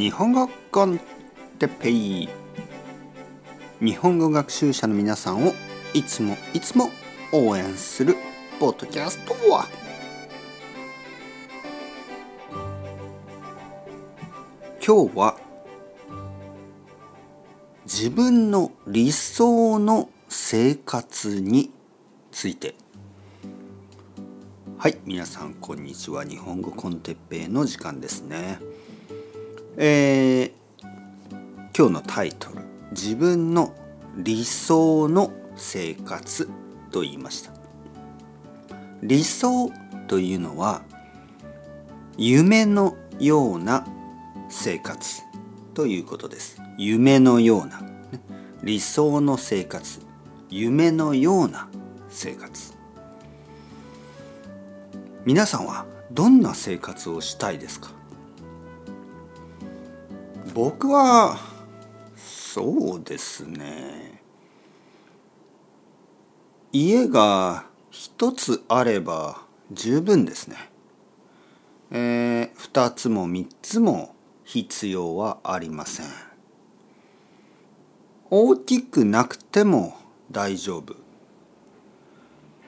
[0.00, 0.98] 日本語コン
[1.58, 2.28] テッペイ。
[3.82, 5.52] 日本語学習者の皆さんを
[5.92, 6.88] いつもいつも
[7.34, 8.16] 応援する
[8.58, 9.68] ポッドキャストは。
[14.82, 15.36] 今日は
[17.84, 21.70] 自分の理想の生活に
[22.32, 22.74] ついて。
[24.78, 26.24] はい皆さんこんにちは。
[26.24, 28.60] 日本語コンテッペイの時間ですね。
[29.82, 30.50] えー、
[31.74, 32.56] 今日のタイトル
[32.92, 33.72] 「自分の
[34.14, 36.50] 理想の生活」
[36.92, 37.52] と言いました。
[39.02, 39.72] 理想
[40.06, 40.82] というのは
[42.18, 43.86] 夢のような
[44.50, 45.22] 生活
[45.72, 46.60] ということです。
[46.76, 47.80] 夢のような
[48.62, 50.00] 理想の生活。
[50.50, 51.70] 夢のような
[52.10, 52.74] 生活。
[55.24, 57.98] 皆さんはどんな生活をしたいですか？
[60.54, 61.38] 僕は
[62.16, 64.20] そうですね。
[66.72, 70.56] 家が一つあれば十分ですね。
[71.92, 76.06] えー、二つも三つも必要はありません。
[78.30, 79.96] 大きくなくても
[80.30, 80.96] 大丈夫。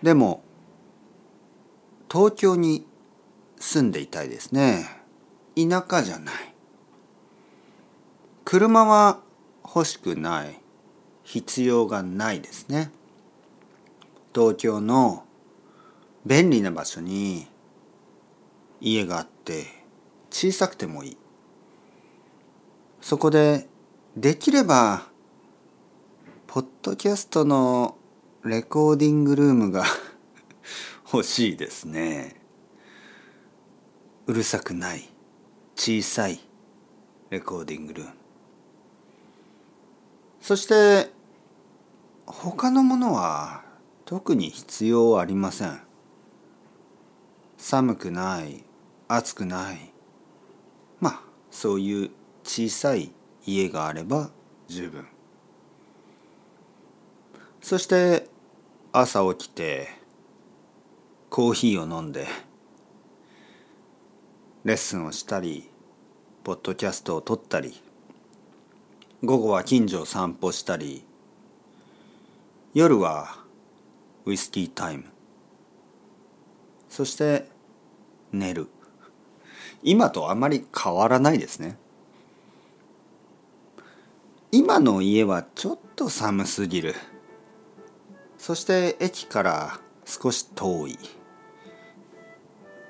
[0.02, 0.42] でも
[2.10, 2.86] 東京に
[3.58, 5.02] 住んでいたいですね。
[5.56, 6.51] 田舎じゃない。
[8.52, 9.18] 車は
[9.64, 10.60] 欲しくない。
[11.22, 12.90] 必要がないですね。
[14.34, 15.24] 東京の
[16.26, 17.46] 便利な場所に
[18.78, 19.64] 家があって
[20.28, 21.16] 小さくてもいい。
[23.00, 23.68] そこで
[24.18, 25.06] できれば
[26.46, 27.96] ポッドキャストの
[28.44, 29.86] レコーディングルームが
[31.10, 32.36] 欲しいですね。
[34.26, 35.08] うるさくない。
[35.74, 36.38] 小さい
[37.30, 38.21] レコーディングルーム。
[40.42, 41.08] そして
[42.26, 43.62] 他のものは
[44.04, 45.80] 特に必要ありません。
[47.56, 48.64] 寒くない
[49.06, 49.92] 暑くない。
[50.98, 52.10] まあそういう
[52.42, 53.12] 小さい
[53.46, 54.30] 家があれば
[54.66, 55.06] 十分。
[57.60, 58.26] そして
[58.92, 59.90] 朝起きて
[61.30, 62.26] コーヒーを飲んで
[64.64, 65.70] レッスンをしたり
[66.42, 67.81] ポッドキャストを撮ったり
[69.24, 71.04] 午後は近所を散歩したり
[72.74, 73.36] 夜は
[74.24, 75.04] ウイスキータイム。
[76.88, 77.48] そして
[78.32, 78.68] 寝る。
[79.84, 81.76] 今とあまり変わらないですね。
[84.50, 86.96] 今の家はちょっと寒すぎる。
[88.38, 90.98] そして駅から少し遠い。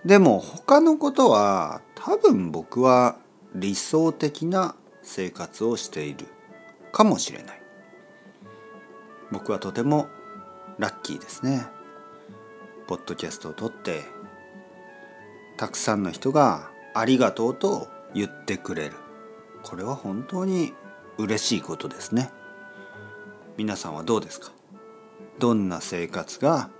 [0.06, 3.18] でも他のことは多分僕は
[3.54, 6.26] 理想的な生活をしている。
[6.92, 7.62] かもしれない。
[9.30, 10.08] 僕はとても
[10.78, 11.66] ラッキーですね。
[12.86, 14.02] ポッドキャストを撮って
[15.56, 18.96] たくさんの人がありがとうと言ってくれる。
[19.62, 20.74] これは本当に
[21.18, 22.30] 嬉しいことですね。
[23.56, 24.50] 皆さんはどうですか？
[25.38, 26.70] どんな生活が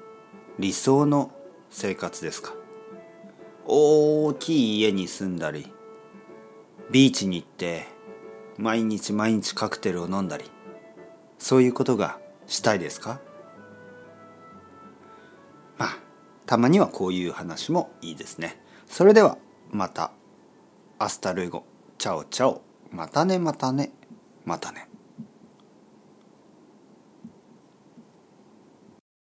[0.59, 1.33] 理想の
[1.71, 2.53] 生活ですか？
[3.65, 5.73] 大きい家に住んだり
[6.91, 7.87] ビーチに行って
[8.59, 10.51] 毎日毎日カクテルを飲んだり
[11.39, 13.21] そういうことがしたいですか？
[15.79, 15.97] まあ
[16.47, 18.61] たまにはこういう話もいいですね。
[18.87, 19.39] それでは
[19.71, 20.13] また。
[20.99, 22.63] Hasta luego。Chao chao。
[22.91, 23.91] またねまたね。
[24.45, 24.89] またね。